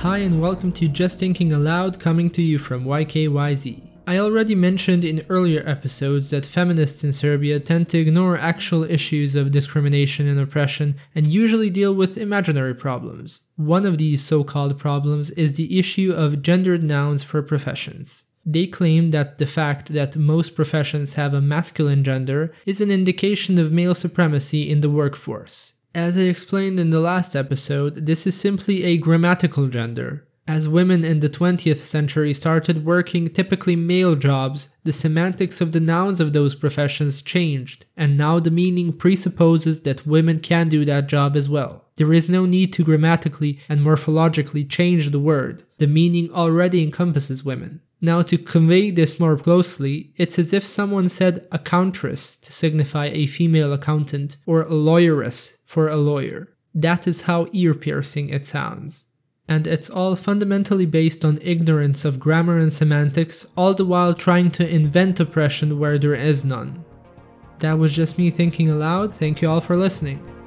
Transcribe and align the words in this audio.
Hi 0.00 0.16
and 0.16 0.40
welcome 0.40 0.72
to 0.72 0.88
Just 0.88 1.18
Thinking 1.18 1.52
Aloud 1.52 2.00
coming 2.00 2.30
to 2.30 2.40
you 2.40 2.56
from 2.56 2.86
YKYZ. 2.86 3.82
I 4.06 4.16
already 4.16 4.54
mentioned 4.54 5.04
in 5.04 5.26
earlier 5.28 5.62
episodes 5.66 6.30
that 6.30 6.46
feminists 6.46 7.04
in 7.04 7.12
Serbia 7.12 7.60
tend 7.60 7.90
to 7.90 7.98
ignore 7.98 8.38
actual 8.38 8.84
issues 8.84 9.34
of 9.34 9.52
discrimination 9.52 10.26
and 10.26 10.40
oppression 10.40 10.96
and 11.14 11.26
usually 11.26 11.68
deal 11.68 11.94
with 11.94 12.16
imaginary 12.16 12.74
problems. 12.74 13.42
One 13.56 13.84
of 13.84 13.98
these 13.98 14.24
so 14.24 14.42
called 14.42 14.78
problems 14.78 15.32
is 15.32 15.52
the 15.52 15.78
issue 15.78 16.14
of 16.16 16.40
gendered 16.40 16.82
nouns 16.82 17.22
for 17.22 17.42
professions. 17.42 18.22
They 18.46 18.68
claim 18.68 19.10
that 19.10 19.36
the 19.36 19.44
fact 19.44 19.92
that 19.92 20.16
most 20.16 20.54
professions 20.54 21.12
have 21.12 21.34
a 21.34 21.42
masculine 21.42 22.04
gender 22.04 22.54
is 22.64 22.80
an 22.80 22.90
indication 22.90 23.58
of 23.58 23.70
male 23.70 23.94
supremacy 23.94 24.70
in 24.70 24.80
the 24.80 24.88
workforce. 24.88 25.74
As 25.94 26.16
I 26.16 26.20
explained 26.20 26.78
in 26.78 26.90
the 26.90 27.00
last 27.00 27.34
episode, 27.34 28.06
this 28.06 28.24
is 28.24 28.38
simply 28.38 28.84
a 28.84 28.96
grammatical 28.96 29.66
gender. 29.66 30.24
As 30.46 30.68
women 30.68 31.04
in 31.04 31.18
the 31.18 31.28
20th 31.28 31.84
century 31.84 32.32
started 32.32 32.84
working 32.84 33.28
typically 33.28 33.74
male 33.74 34.14
jobs, 34.14 34.68
the 34.84 34.92
semantics 34.92 35.60
of 35.60 35.72
the 35.72 35.80
nouns 35.80 36.20
of 36.20 36.32
those 36.32 36.54
professions 36.54 37.22
changed, 37.22 37.86
and 37.96 38.16
now 38.16 38.38
the 38.38 38.52
meaning 38.52 38.92
presupposes 38.92 39.80
that 39.80 40.06
women 40.06 40.38
can 40.38 40.68
do 40.68 40.84
that 40.84 41.08
job 41.08 41.36
as 41.36 41.48
well. 41.48 41.86
There 42.00 42.14
is 42.14 42.30
no 42.30 42.46
need 42.46 42.72
to 42.72 42.82
grammatically 42.82 43.60
and 43.68 43.82
morphologically 43.82 44.66
change 44.66 45.10
the 45.10 45.20
word, 45.20 45.64
the 45.76 45.86
meaning 45.86 46.32
already 46.32 46.82
encompasses 46.82 47.44
women. 47.44 47.82
Now, 48.00 48.22
to 48.22 48.38
convey 48.38 48.90
this 48.90 49.20
more 49.20 49.36
closely, 49.36 50.14
it's 50.16 50.38
as 50.38 50.54
if 50.54 50.64
someone 50.64 51.10
said 51.10 51.46
accountress 51.52 52.36
to 52.36 52.54
signify 52.54 53.08
a 53.08 53.26
female 53.26 53.74
accountant 53.74 54.38
or 54.46 54.62
a 54.62 54.70
lawyeress 54.70 55.58
for 55.66 55.88
a 55.88 55.98
lawyer. 55.98 56.48
That 56.74 57.06
is 57.06 57.20
how 57.28 57.48
ear 57.52 57.74
piercing 57.74 58.30
it 58.30 58.46
sounds 58.46 59.04
and 59.46 59.66
it's 59.66 59.90
all 59.90 60.16
fundamentally 60.16 60.86
based 60.86 61.22
on 61.22 61.38
ignorance 61.42 62.06
of 62.06 62.18
grammar 62.18 62.58
and 62.58 62.72
semantics, 62.72 63.44
all 63.58 63.74
the 63.74 63.84
while 63.84 64.14
trying 64.14 64.50
to 64.50 64.66
invent 64.66 65.20
oppression 65.20 65.78
where 65.78 65.98
there 65.98 66.14
is 66.14 66.46
none. 66.46 66.82
That 67.58 67.78
was 67.78 67.92
just 67.92 68.16
me 68.16 68.30
thinking 68.30 68.70
aloud, 68.70 69.14
thank 69.14 69.42
you 69.42 69.50
all 69.50 69.60
for 69.60 69.76
listening. 69.76 70.39